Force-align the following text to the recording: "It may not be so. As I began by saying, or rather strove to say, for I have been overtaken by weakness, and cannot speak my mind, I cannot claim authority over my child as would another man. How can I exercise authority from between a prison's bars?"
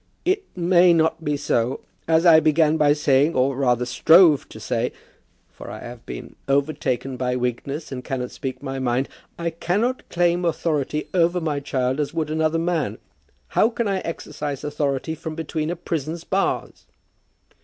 "It 0.25 0.43
may 0.57 0.93
not 0.93 1.23
be 1.23 1.37
so. 1.37 1.81
As 2.07 2.25
I 2.25 2.39
began 2.39 2.75
by 2.75 2.91
saying, 2.93 3.35
or 3.35 3.55
rather 3.55 3.85
strove 3.85 4.49
to 4.49 4.59
say, 4.59 4.93
for 5.51 5.69
I 5.69 5.77
have 5.81 6.03
been 6.07 6.35
overtaken 6.47 7.17
by 7.17 7.35
weakness, 7.35 7.91
and 7.91 8.03
cannot 8.03 8.31
speak 8.31 8.63
my 8.63 8.79
mind, 8.79 9.09
I 9.37 9.51
cannot 9.51 10.09
claim 10.09 10.43
authority 10.43 11.07
over 11.13 11.39
my 11.39 11.59
child 11.59 11.99
as 11.99 12.15
would 12.15 12.31
another 12.31 12.57
man. 12.57 12.97
How 13.49 13.69
can 13.69 13.87
I 13.87 13.99
exercise 13.99 14.63
authority 14.63 15.13
from 15.13 15.35
between 15.35 15.69
a 15.69 15.75
prison's 15.75 16.23
bars?" 16.23 16.87